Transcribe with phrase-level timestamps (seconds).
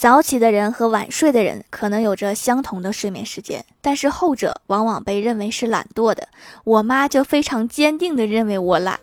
[0.00, 6.26] 早起的人和晚睡的人可能有着相同的睡眠时间，但是后者往往被认为是懒惰的。
[6.64, 8.98] 我妈就非常坚定地认为我懒。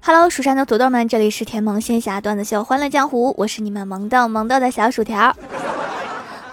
[0.00, 5.16] Hello，蜀山的土豆们，这里是甜萌仙侠段子秀《欢乐江湖》，我是你们萌豆萌豆的小薯条。《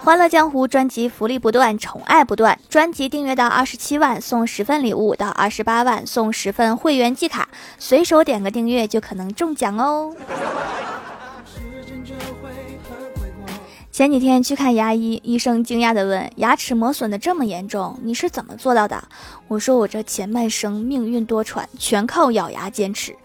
[0.04, 10.14] 欢乐江湖》专辑福利不断，宠爱不断，专辑订阅到二十七万送十份礼物，到二十八万送十份会员季卡，随手点个订阅就可能中奖哦。
[13.90, 19.02] 前几天去看牙医，医生惊讶地问：“牙齿磨损的这么严重，你是怎么做到的？”
[19.48, 23.16] 我说：“我这前半生命运多舛，全靠咬牙坚持。”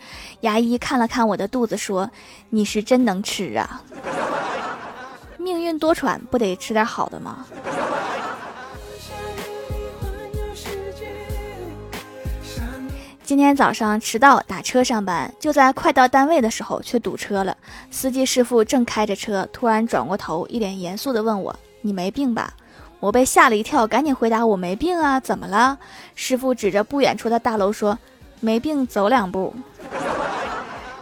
[0.42, 2.10] 牙医看了看我的肚子，说
[2.52, 3.84] ：“你是真能吃啊！
[5.50, 7.44] 命运多舛，不得吃点好的吗？”
[13.24, 17.58] 今天早上迟到打车上班，就在快到单位的时候却堵车了。
[17.90, 22.54] 司机师傅正开着车，突然转过头，一脸严肃地问我：“你没病吧？”
[23.00, 25.80] 我被吓了一跳，赶紧回答：“我没病啊，怎么了？”
[26.14, 27.98] 师傅指着不远处的大楼说
[28.40, 29.56] ：“没病，走两步。”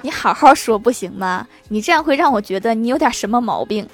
[0.03, 1.48] 你好好说不行吗？
[1.70, 3.88] 你这样会让我觉得你有点什么毛病。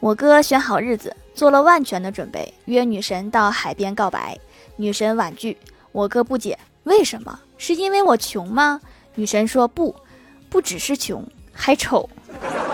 [0.00, 1.14] 我哥选好日子。
[1.34, 4.36] 做了万全的准备，约女神到海边告白。
[4.74, 5.56] 女神婉拒，
[5.92, 7.38] 我哥不解，为什么？
[7.56, 8.80] 是因为我穷吗？
[9.14, 9.94] 女神说不，
[10.50, 12.10] 不只是穷，还丑。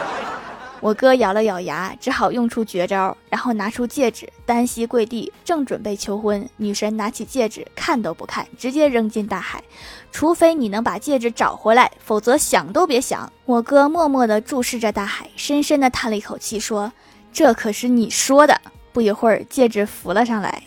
[0.81, 6.49] 我哥咬了咬牙，只好用出绝招，然后拿出戒指，单膝跪地，正准备求婚。
[6.57, 9.63] 女神拿起戒指，看都不看，直接扔进大海。
[10.11, 13.31] 除非你能把戒指找回来，否则想都别想。
[13.45, 16.91] 我哥默默地注视着大海，深深地叹了一口气，说。
[17.35, 18.59] 这可是你说的。
[18.93, 20.63] 不一会儿，戒指浮了上来。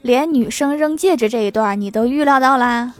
[0.00, 2.94] 连女生扔戒指这一段，你都预料到啦。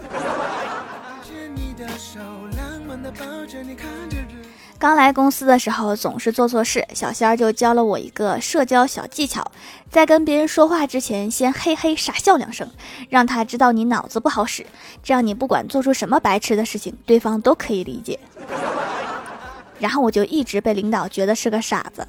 [4.80, 9.48] 刚来公司的时候，总是做错事，小仙儿就教了我一个社交小技巧：
[9.88, 12.68] 在跟别人说话之前，先嘿嘿傻笑两声，
[13.08, 14.66] 让他知道你脑子不好使。
[15.04, 18.18] 这样，你不管做出什么白痴的事情，对方都可以理解。
[19.78, 22.06] 然后我就一直被领导觉得是个傻子。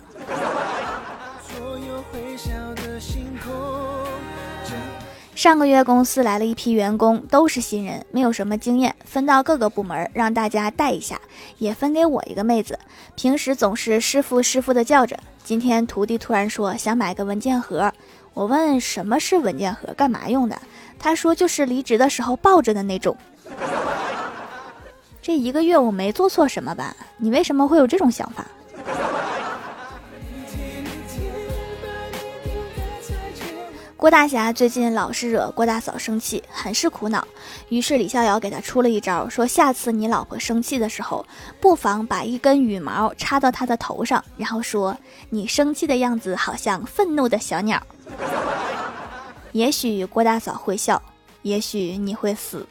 [5.35, 11.17] 上个月公司来了一批员工，都是新人，没有什么经验，分到各个部门让大家带一下，
[11.59, 12.77] 也分给我一个妹子。
[13.15, 17.89] 平时总是师傅师傅的叫着，今天徒弟突然说想买个文件盒，
[18.33, 20.59] 我问什么是文件盒，干嘛用的？
[20.99, 23.15] 他说就是离职的时候抱着的那种。
[25.29, 26.95] 这一个月我没做错什么吧？
[27.17, 28.47] 你为什么会有这种想法？
[33.95, 37.27] 郭大侠最近老是惹郭大嫂生气，很是苦恼。
[37.67, 41.23] 于是李逍遥给他出了一招，说下次你老婆生气的时候，
[41.61, 44.97] 不妨把一根羽毛插到她的头上，然后说
[45.29, 47.79] 你生气的样子好像愤怒的小鸟。
[49.53, 50.99] 也许郭大嫂会笑，
[51.43, 52.65] 也许你会死。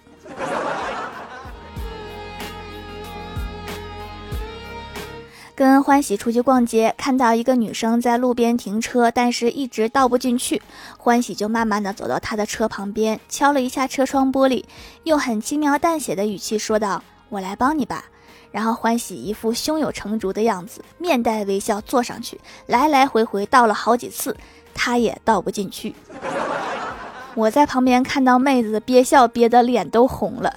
[5.59, 10.63] 跟欢喜出去逛街，看到一个女生在路边停车，但是一直倒不进去。
[10.97, 14.63] 欢喜就慢慢的走到她的车旁边，敲了一下车窗玻璃，
[15.03, 18.05] 用很轻描淡写的语气说道：“我来帮你吧。”
[18.53, 24.37] 然后欢喜一副胸有成竹的样子，面带微笑坐上去，来来回回倒了好几次，
[24.73, 25.93] 她也倒不进去。
[27.35, 30.55] 我在旁边看到妹子憋笑憋得脸都红了。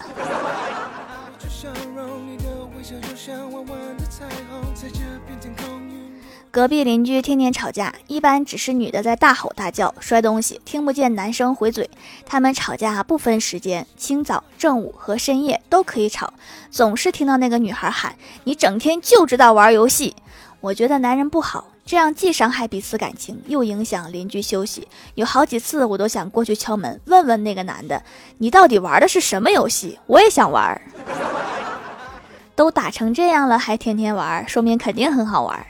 [6.51, 11.89] 隔壁邻居天天吵架，一般只是女的在大吼大叫、摔东西，听不见男生回嘴。
[12.25, 16.33] 他们吵架不分时间，清早、正午和深夜都可以吵，
[16.69, 20.13] 总是听到那个女孩喊：“你整天就知道玩游戏。”
[20.59, 24.89] 我觉得男人不好，这样既伤害彼此感情，又影响邻居休息。
[25.15, 28.03] 有好几次我都想过去敲门，问问那个男的
[28.39, 29.97] ：“你到底玩的是什么游戏？
[30.05, 30.81] 我也想玩。”
[32.57, 35.65] 都打成这样了，还天天玩，说明肯定很好玩。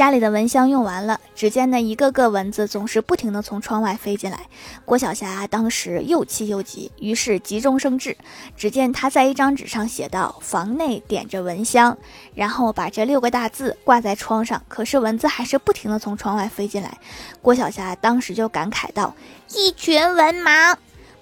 [0.00, 4.46] 家里的蚊香用完了，只见那一个个蚊子总是不停地从窗外飞进来。
[4.86, 8.16] 郭晓霞当时又气又急，于是急中生智。
[8.56, 11.98] 只见她在一张纸上写道：“房内点着蚊香”，
[12.34, 14.62] 然后把这六个大字挂在窗上。
[14.68, 16.96] 可是蚊子还是不停地从窗外飞进来。
[17.42, 19.14] 郭晓霞当时就感慨道
[19.54, 20.74] ：“一群文盲。”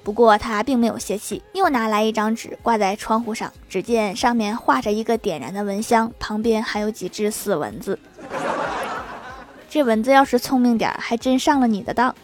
[0.05, 7.99] 不过他并没有泄气，又拿来一张纸挂在窗户上，只见上面画着一个点燃的蚊香，旁边还有几只死蚊子。
[9.69, 12.15] 这蚊子要是聪明点，还真上了你的当。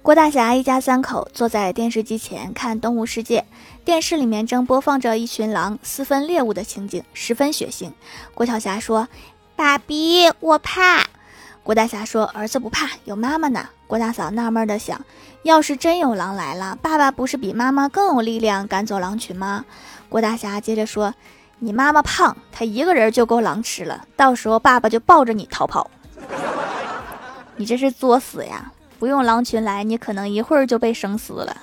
[0.00, 3.40] 郭大侠一家三口坐在电视机前看《动物世界》，
[3.84, 7.92] 电视里面正播放着一群狼私分猎物的情景，十分血腥。
[8.34, 9.06] 郭晓霞说
[9.54, 11.04] ：“爸比，我怕。”
[11.62, 15.04] 郭大侠说：“儿子不怕，有妈妈呢。”郭大嫂纳闷的想
[15.42, 19.64] ：“要是真有狼来了，爸爸不是比妈妈更有力量赶走狼群吗？”
[20.08, 21.12] 郭大侠接着说
[21.58, 25.90] ：“你妈妈胖，她一个人就够狼吃了，到时候爸爸就抱着你逃跑。
[27.56, 31.56] 你这是作死呀！”不用狼群来，你可能一会儿就被生撕了。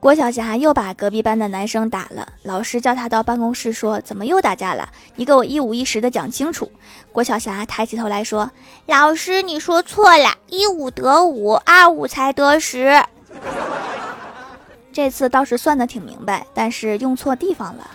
[0.00, 4.88] 郭晓霞又把隔壁班的男生打了，老师叫他到办公室说：“怎么又打架了？
[5.14, 6.72] 你给我一五一十的讲清楚。”
[7.12, 8.50] 郭晓霞抬起头来说
[8.88, 13.04] ：“老师，你说错了，一五得五，二五才得十。”
[14.90, 17.90] 这次倒是算的挺明白，但是用错地方了。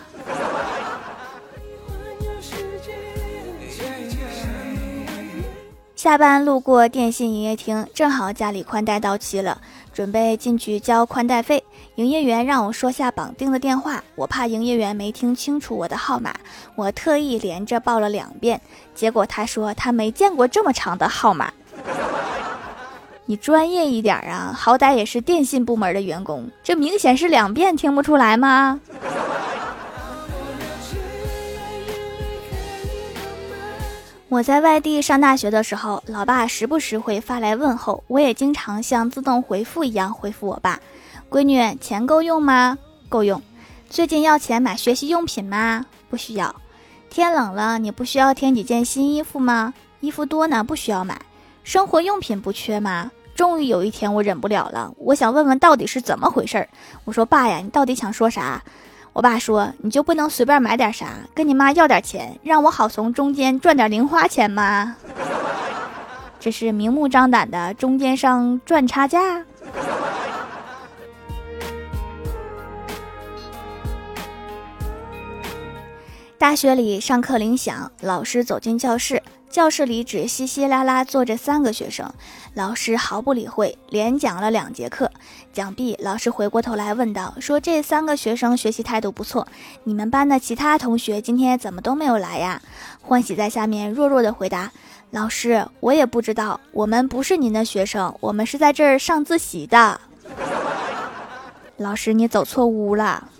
[5.96, 9.60] 下班路过电信营业厅，正好家里宽带到期了，
[9.96, 11.64] 准备进去交宽带费。
[11.96, 16.36] 营业员让我说下绑定的电话，我怕营业员没听清楚我的号码，
[16.76, 18.60] 我特意连着报了两遍。
[18.94, 21.50] 结果他说他没见过这么长的号码。
[23.26, 28.82] 你专业一点啊，好歹也是电信部门的员工，这明显是两遍听不出来吗？
[34.36, 40.78] 我在外地上大学的时候，老爸时不时会发来问候，我也经常像自动回复一样回复我爸
[41.32, 42.78] ：“闺女，钱够用吗？
[43.08, 43.42] 够用。
[43.90, 45.86] 最近要钱买学习用品吗？
[46.10, 46.54] 不需要。
[47.10, 49.74] 天冷了，你不需要添几件新衣服吗？
[50.02, 51.18] 衣服多呢，不需要买。
[51.64, 53.10] 生活用品不缺吗？
[53.36, 56.68] 终于有一天，我忍不了了，我想问问到底是怎么回事儿。
[57.06, 58.62] 我说爸呀，你到底想说啥？”
[59.16, 64.98] 我爸说：“你就不能随便买点啥，跟你妈要点钱，让我好从中间赚点零花钱吗？
[66.38, 69.42] 这是明目张胆的中间商赚差价。”
[76.46, 79.24] 大学里上课铃响，老师走进教室。
[79.50, 82.08] 教室里只稀稀拉拉坐着三个学生，
[82.54, 85.10] 老师毫不理会，连讲了两节课。
[85.52, 89.48] 讲毕，老师回过头来问道：“说这三个学生学习态度不错，
[89.86, 92.62] 你们班的其他同学今天怎么都没有来呀？”
[93.02, 94.72] 欢喜在下面弱弱的回答
[95.10, 100.00] ：“老师，我也不知道，我们不是您的学生，我们是在这儿上自习的。”
[101.78, 103.32] 老师，你走错屋了。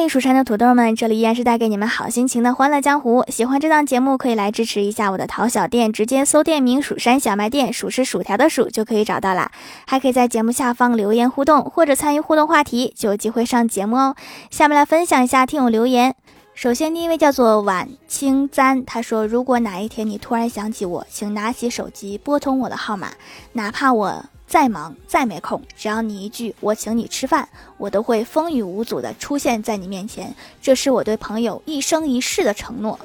[0.00, 3.24] 嗨，蜀山的土豆们，这里依然是带给你们好心情的欢乐江湖。
[3.26, 9.50] 喜欢这档节目，可以来支持一下我的淘小店，直接搜店名“蜀山小卖店”，数是薯条的数就可以找到啦。
[9.88, 14.14] 还可以在节目下方留言互动，或者参与互动话题，就有机会上节目哦。
[14.52, 16.14] 下面来分享一下听友留言。
[16.54, 23.08] 首先第一位叫做晚清簪，他说：“如果哪一天你突然想起我，请拿起手机拨通我的号码，
[23.54, 27.46] 哪怕我。”再忙再没空，只要你一句“我请你吃饭”，
[27.76, 30.34] 我都会风雨无阻地出现在你面前。
[30.62, 32.98] 这是我对朋友一生一世的承诺，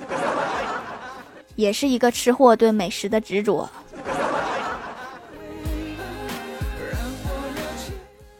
[1.57, 3.69] 也是一个吃货对美食的执着。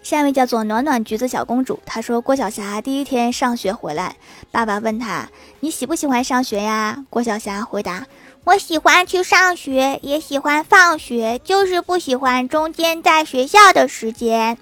[0.02, 4.16] 下一位叫做暖暖橘子小公主，她说郭晓霞第一天上学回来，
[4.50, 5.28] 爸爸问她
[5.60, 8.06] ：“你喜不喜欢上学呀？”郭晓霞回答。
[8.46, 14.58] 我喜欢去上学，也喜欢放学，就是不喜欢中间在学校的时间。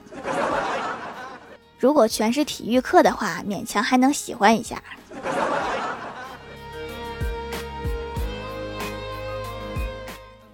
[1.79, 4.83] 如果全是体育课的话，勉强还能喜欢一下。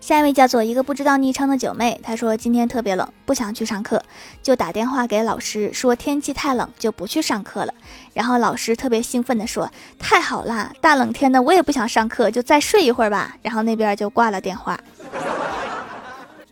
[0.07, 4.01] 下一位叫做一个不知道昵称的九妹，她说今天特别冷，不想去上课，
[4.41, 7.73] 就打电话给老师说天气太冷，就不去上课了。
[8.13, 14.79] 然后老师特别兴奋地说：“太好啦，大冷天的我也不想上课，就再睡一会儿吧。”然后那边就挂了电话。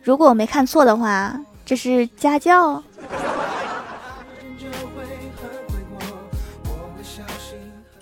[0.02, 2.82] 如果我没看错的话，这是家教。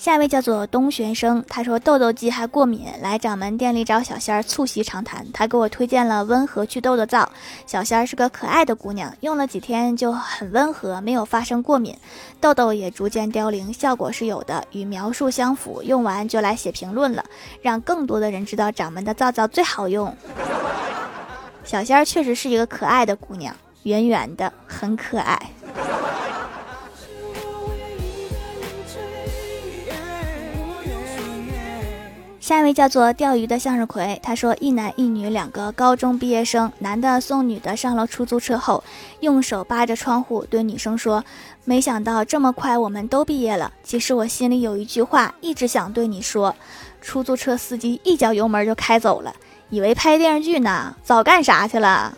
[0.05, 5.27] 下一位叫做东玄生，他说痘痘肌还过敏，来掌门店里找小仙儿促膝长谈。
[5.33, 7.27] 他给我推荐了温和祛痘的皂，
[7.67, 11.97] 小仙儿是个可爱的姑娘，用了几天就很温和，没有发生过敏，
[12.39, 15.83] 痘痘也逐渐凋零，效果是有的，与描述相符。
[15.83, 17.25] 用完就来写评论了，
[17.63, 20.15] 让更多的人知道掌门的皂皂最好用。
[21.65, 25.41] 小仙儿确实是一个可爱的姑娘，圆圆的，很可爱。
[32.45, 38.85] 下一位叫做钓鱼的向日葵，他说一男一女两个高中毕业生，男的送女的上了出租车后，
[39.21, 41.25] 用手扒着窗户对女生说
[41.65, 43.73] ：“没想到这么快我们都毕业了。
[43.83, 46.55] 其实我心里有一句话一直想对你说。”
[47.01, 49.35] 出租车司机一脚油门就开走了，
[49.71, 52.13] 以为拍电视剧呢，早干啥去了？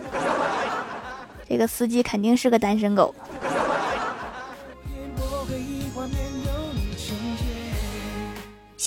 [1.49, 3.15] 这个司机肯定是个单身狗。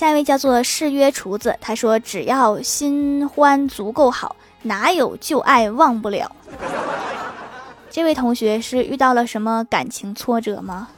[0.00, 6.34] 下一位叫做誓约厨子，他说：“只要新欢足够好，哪有旧爱忘不了。”
[7.92, 10.88] 这位同学是遇到了什么感情挫折吗？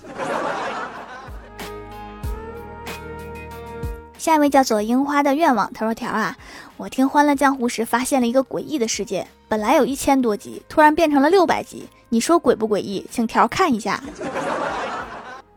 [4.16, 6.37] 下一位叫做樱花的愿望，他说：“条啊，
[6.76, 13.04] 我听《欢乐江湖》时发现了一个诡异的事件，本来有一千多集，突然变成了六百集，你说诡不诡异？
[13.11, 14.00] 请条看一下。”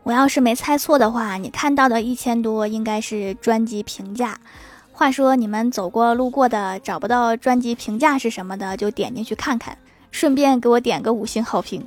[0.06, 4.38] 我要是没猜错的话，你看到的一千多应该是专辑评价。
[4.92, 9.76] 话说你们走过路过的找不到专辑评价是什么的，就点进去看看，
[10.12, 11.84] 顺便给我点个五星好评。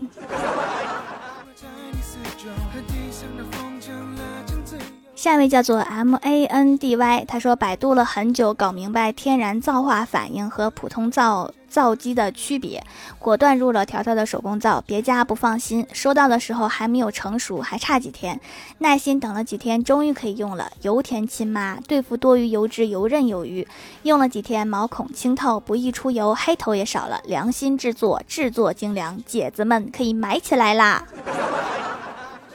[5.19, 12.81] 下一位叫做 M A N D Y，他说百度了很久，搞明白天然皂化反应和普通皂皂基的区别，
[13.19, 14.81] 果断入了条条的手工皂。
[14.87, 18.39] 别家不放心，收到的时候还没有成熟，还差几天，
[18.77, 20.71] 耐心等了几天，终于可以用了。
[20.83, 23.67] 油田亲妈对付多余油脂，游刃有余。
[24.03, 27.19] 用了几天，毛孔清透，不易出油，黑头也少了。
[27.25, 31.03] 良心制作，制作精良，姐子们可以买起来啦！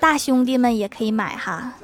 [0.01, 1.75] 大兄弟们也可以买哈。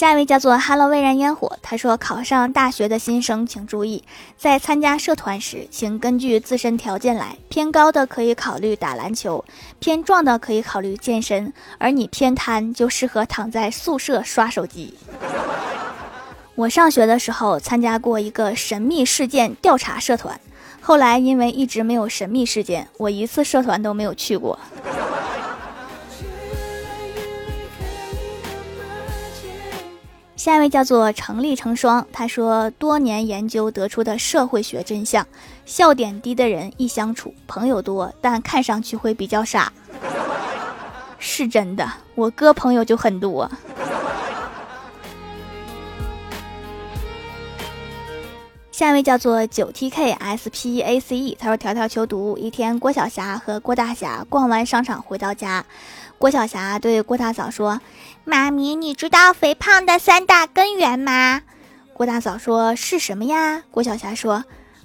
[0.00, 4.02] 下一位叫做 Hello 蔚然烟火，他说：“考上大学的新生请注意，
[4.34, 7.36] 在参加社团时，请根据自身条件来。
[7.50, 9.44] 偏高的可以考虑打篮球，
[9.78, 14.94] 偏壮的可以考虑健身，而你偏瘫就适合躺在宿舍刷手机。
[16.56, 20.40] ”我上学的时候参加过一个神秘事件调查社团，
[20.80, 24.58] 后来因为一直没有神秘事件，我一次社团都没有去过。
[30.40, 35.26] 下一位叫做成立成双，他说多年研究得出的社会学真相：
[35.66, 39.70] 笑点低的人易相处，朋友多，但看上去会比较傻。
[41.18, 43.50] 是真的，我哥朋友就很多。
[48.72, 52.38] 下一位叫做九 T K S P A C E，他说条条求读。
[52.38, 55.62] 一天，郭晓霞和郭大侠逛完商场回到家。
[56.20, 57.80] 郭晓霞对郭大嫂说
[58.24, 61.40] ：“妈咪，你知道肥胖的三大根源吗？”
[61.96, 64.44] 郭大嫂说：“是什么呀？”郭晓霞说：“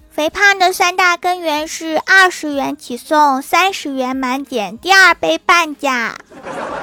[0.09, 6.15] 肥胖的三大根源是二十元起送，三十元满减，第二杯半价。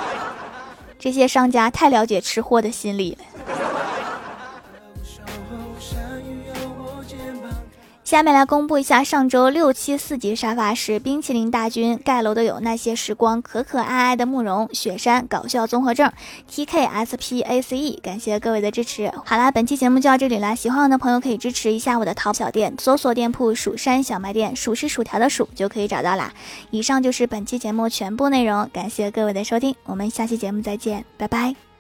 [1.00, 3.24] ”这些商家太了解吃货的心理了。
[8.12, 16.12] 下面来公布一下上周六七四级沙发是冰淇淋大军盖楼的有那些时光可可爱爱的慕容雪山搞笑综合症
[16.46, 19.10] T K S P A C E，感谢各位的支持。
[19.24, 26.34] 好啦，本期节目就到这里啦，喜欢我的朋友可以支持一下我的淘小店，搜索店铺蜀山小卖店，数是薯条的数就可以找到啦。
[26.70, 31.71] 以上就是本期节目全部内容，感谢各位的收听，我们下期节目再见，拜拜。